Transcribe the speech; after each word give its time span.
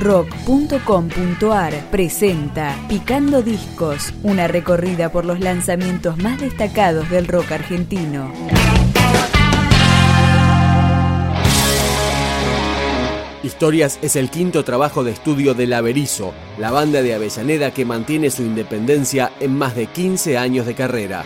rock.com.ar 0.00 1.74
presenta 1.90 2.74
Picando 2.88 3.42
Discos, 3.42 4.14
una 4.22 4.48
recorrida 4.48 5.12
por 5.12 5.26
los 5.26 5.40
lanzamientos 5.40 6.16
más 6.16 6.40
destacados 6.40 7.08
del 7.10 7.28
rock 7.28 7.52
argentino. 7.52 8.32
Historias 13.42 13.98
es 14.00 14.16
el 14.16 14.30
quinto 14.30 14.64
trabajo 14.64 15.04
de 15.04 15.12
estudio 15.12 15.54
de 15.54 15.66
La 15.66 15.80
Berizo, 15.82 16.32
la 16.58 16.70
banda 16.70 17.02
de 17.02 17.14
Avellaneda 17.14 17.72
que 17.72 17.84
mantiene 17.84 18.30
su 18.30 18.42
independencia 18.42 19.32
en 19.40 19.54
más 19.56 19.74
de 19.74 19.86
15 19.86 20.38
años 20.38 20.66
de 20.66 20.74
carrera. 20.74 21.24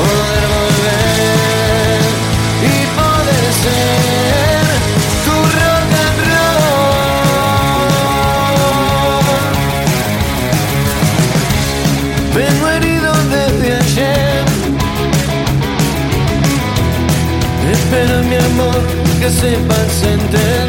Poder 0.00 0.44
volver 0.54 2.00
y 2.62 2.76
poder 3.00 3.44
ser 3.64 4.64
tu 5.24 5.34
rock 5.58 5.92
and 6.04 6.18
roll. 6.30 6.60
Vengo 12.34 12.64
herido 12.68 13.10
desde 13.36 13.68
ayer. 13.82 14.44
Espero 17.72 18.14
mi 18.30 18.36
amor 18.36 18.80
que 19.20 19.28
sepas 19.30 19.92
entender. 20.02 20.59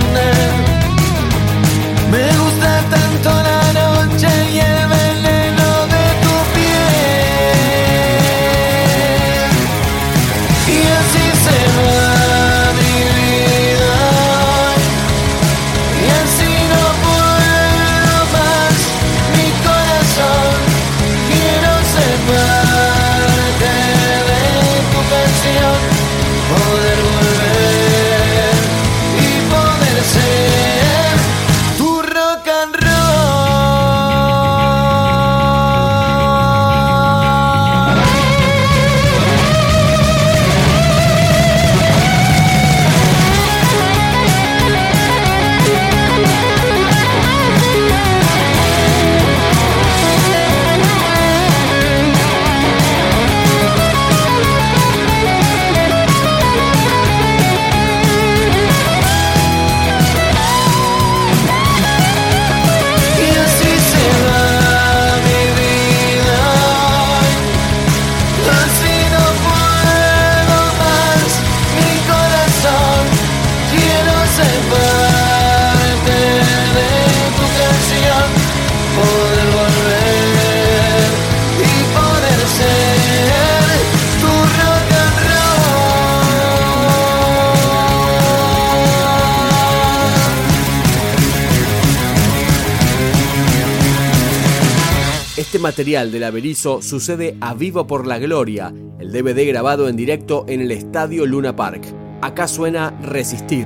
Material 95.82 96.12
del 96.12 96.26
Averizo 96.26 96.80
sucede 96.84 97.38
a 97.42 97.56
Vivo 97.56 97.88
por 97.88 98.06
la 98.06 98.20
Gloria, 98.20 98.72
el 99.00 99.12
DVD 99.12 99.48
grabado 99.48 99.90
en 99.90 99.96
directo 99.96 100.46
en 100.48 100.62
el 100.62 100.70
Estadio 100.70 101.26
Luna 101.26 101.56
Park. 101.56 101.84
Acá 102.22 102.48
suena 102.48 102.92
Resistir. 103.02 103.66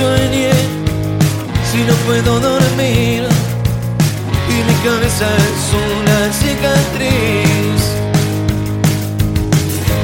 Sueñe 0.00 0.50
si 1.70 1.78
no 1.88 1.94
puedo 2.06 2.40
dormir? 2.40 3.22
Y 4.54 4.56
mi 4.68 4.74
cabeza 4.88 5.26
es 5.50 5.62
una 5.84 6.18
cicatriz. 6.40 7.80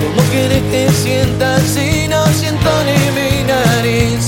¿Cómo 0.03 0.23
quiere 0.31 0.59
que 0.71 0.91
sienta 0.93 1.59
si 1.75 2.09
no 2.09 2.27
siento 2.41 2.71
ni 2.89 2.99
mi 3.19 3.33
nariz? 3.53 4.23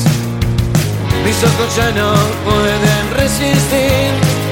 Mis 1.25 1.39
ojos 1.49 1.69
ya 1.77 1.91
no 2.01 2.11
pueden 2.47 3.05
resistir. 3.21 4.48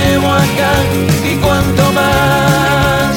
Acá 0.00 0.72
y 1.24 1.34
cuánto 1.36 1.82
más 1.92 3.16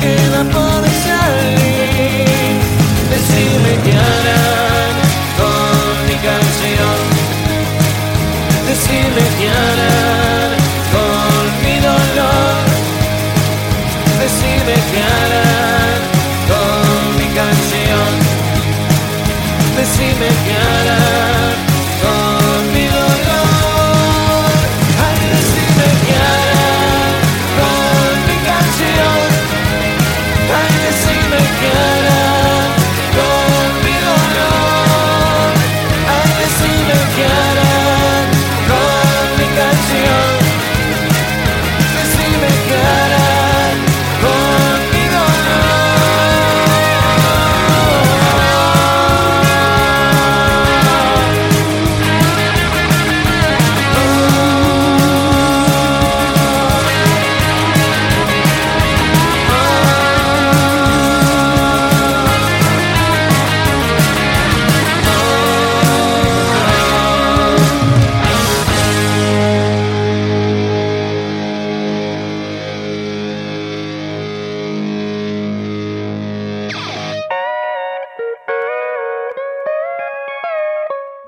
queda 0.00 0.44
por 0.44 0.82
salir. 1.04 2.60
Decime 3.10 3.72
qué 3.84 3.92
harán 3.92 4.94
con 5.38 6.06
mi 6.06 6.16
canción. 6.28 6.98
Decime 8.66 9.22
qué 9.38 9.48
harán 9.50 10.03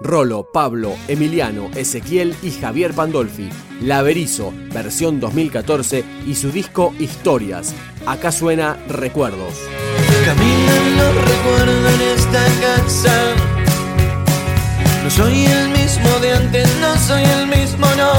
Rolo, 0.06 0.44
Pablo, 0.52 0.94
Emiliano, 1.08 1.68
Ezequiel 1.74 2.34
y 2.42 2.52
Javier 2.52 2.94
Pandolfi. 2.94 3.48
Laberizo, 3.82 4.52
versión 4.72 5.20
2014 5.20 6.04
y 6.26 6.34
su 6.36 6.50
disco 6.52 6.94
Historias. 6.98 7.74
Acá 8.06 8.30
suena 8.30 8.76
Recuerdos. 8.88 9.54
Caminan 10.24 10.96
los 10.96 11.14
recuerdos 11.16 11.92
en 11.94 12.00
esta 12.18 12.44
casa. 12.60 13.34
No 15.02 15.10
soy 15.10 15.46
el 15.46 15.68
mismo 15.70 16.18
de 16.20 16.32
antes, 16.32 16.68
no 16.80 16.96
soy 16.98 17.22
el 17.22 17.46
mismo, 17.48 17.86
no. 17.96 18.12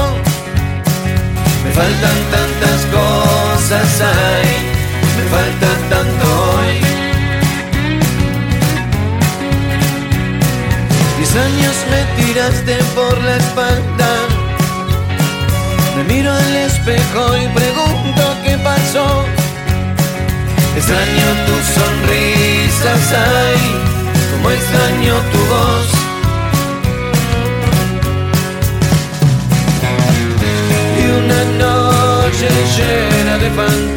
Me 1.64 1.70
faltan 1.72 2.18
tantas 2.30 2.86
cosas, 2.86 4.00
ay, 4.00 4.48
me 5.16 5.24
falta 5.30 5.68
tanto 5.90 6.26
hoy. 6.50 6.88
Diez 11.18 11.36
años 11.36 11.67
me 11.90 12.22
tiraste 12.22 12.76
por 12.94 13.16
la 13.22 13.36
espalda. 13.36 14.10
Me 15.96 16.04
miro 16.04 16.32
al 16.32 16.56
espejo 16.56 17.36
y 17.36 17.48
pregunto 17.48 18.22
qué 18.44 18.56
pasó. 18.58 19.24
Extraño 20.76 21.26
tus 21.46 21.64
sonrisas, 21.78 23.12
ay, 23.12 23.62
como 24.32 24.50
extraño 24.50 25.14
tu 25.32 25.40
voz. 25.54 25.88
Y 31.00 31.04
una 31.20 31.40
noche 31.64 32.48
llena 32.76 33.38
de 33.38 33.50
fantasmas, 33.50 33.87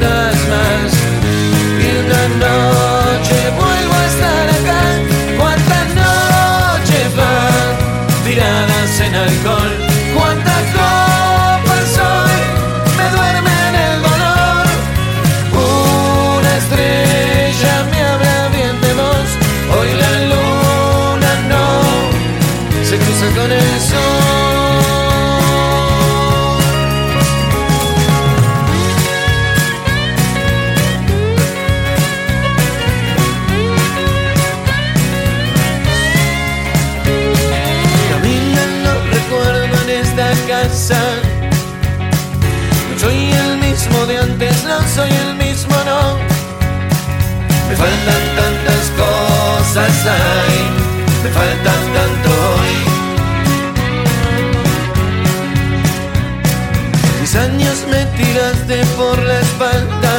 Mis 57.32 57.40
años 57.40 57.86
me 57.90 58.06
tiraste 58.22 58.86
por 58.98 59.18
la 59.18 59.40
espalda. 59.40 60.14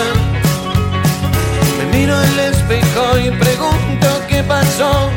Me 1.76 1.99
miro 1.99 2.16
al 2.16 2.40
espejo 2.40 3.19
y 3.19 3.31
pregunto 3.33 4.09
qué 4.31 4.42
pasó. 4.42 5.11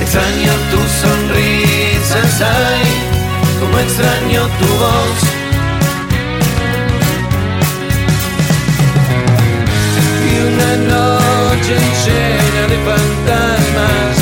Extraño 0.00 0.52
tus 0.70 0.90
sonrisas, 1.04 2.40
ay, 2.40 2.86
como 3.60 3.78
extraño 3.80 4.48
tu 4.58 4.66
voz. 4.80 5.18
Y 10.24 10.34
una 10.50 10.72
noche 10.94 11.76
llena 12.06 12.62
de 12.72 12.78
fantasmas, 12.88 14.16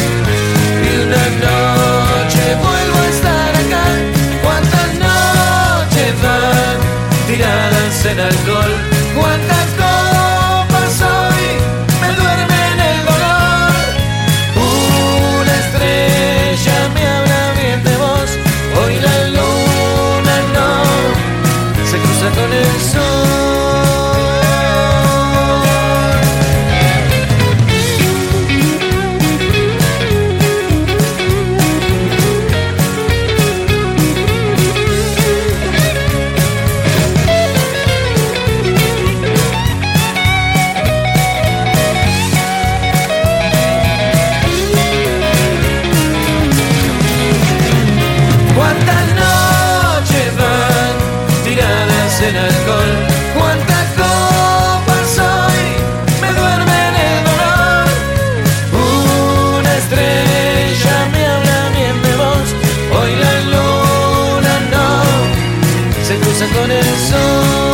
se 66.04 66.18
cruza 66.18 66.46
con 66.49 66.70
el 66.70 66.84
sol. 66.84 67.74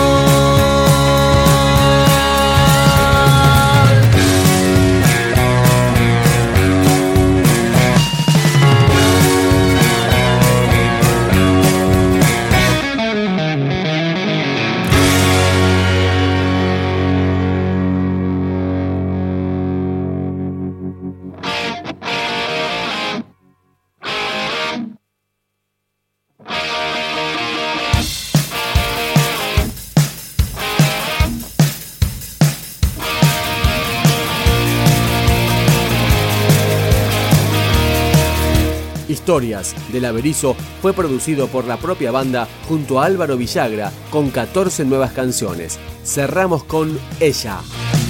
Historias 39.20 39.74
del 39.92 40.06
Averizo 40.06 40.56
fue 40.80 40.94
producido 40.94 41.46
por 41.46 41.66
la 41.66 41.76
propia 41.76 42.10
banda 42.10 42.48
junto 42.66 42.98
a 42.98 43.04
Álvaro 43.04 43.36
Villagra 43.36 43.92
con 44.10 44.30
14 44.30 44.86
nuevas 44.86 45.12
canciones. 45.12 45.78
Cerramos 46.02 46.64
con 46.64 46.98
Ella. 47.20 47.58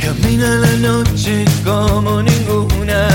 Camina 0.00 0.55
la 0.55 0.73
noche 0.76 1.45
como 1.64 2.23
ninguna. 2.23 3.09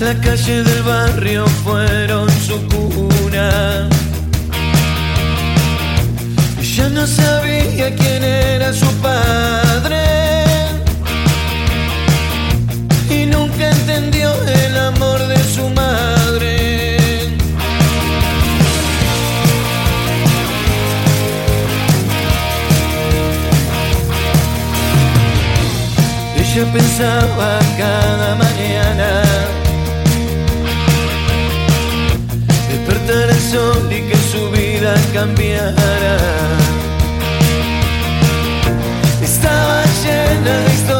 La 0.00 0.20
calle 0.20 0.64
del 0.64 0.82
barrio 0.82 1.46
fueron 1.62 2.28
su 2.28 2.58
cuna. 2.66 3.88
Ya 6.76 6.88
no 6.88 7.06
sabía 7.06 7.94
quién 7.94 8.24
era 8.24 8.72
su 8.72 8.90
padre. 8.96 10.17
pensaba 26.78 27.58
cada 27.76 28.34
mañana. 28.36 29.22
Despertar 32.70 33.30
el 33.30 33.42
sol 33.52 33.88
y 33.90 34.00
que 34.08 34.16
su 34.32 34.50
vida 34.50 34.94
cambiara. 35.12 36.16
Estaba 39.22 39.84
llena 40.02 40.54
de 40.64 40.74
historias. 40.74 40.97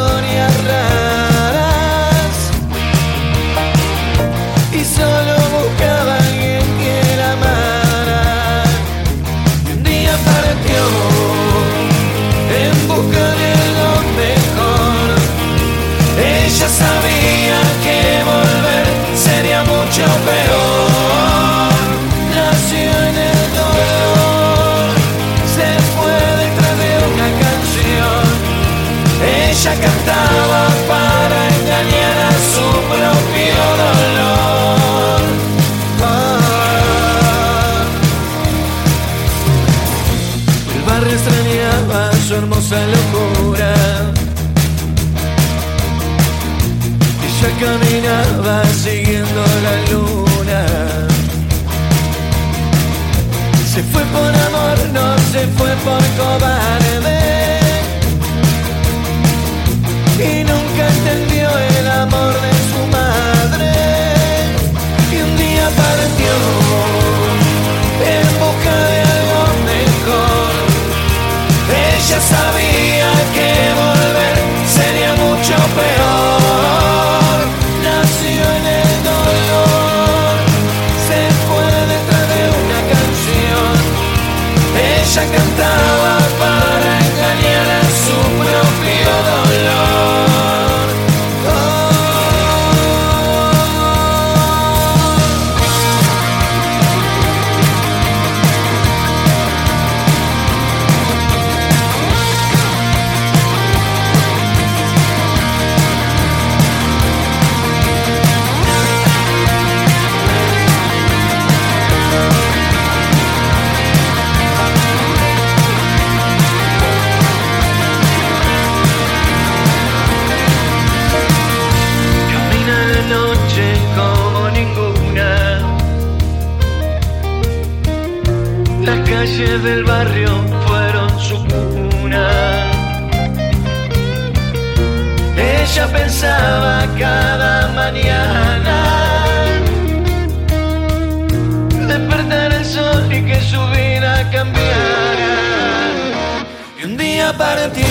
partió 147.39 147.85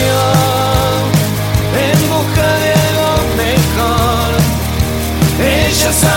en 1.85 1.99
busca 2.09 2.47
de 2.63 2.71
algo 2.87 3.11
mejor. 3.37 4.29
Ella 5.39 5.91
sabe 5.93 6.16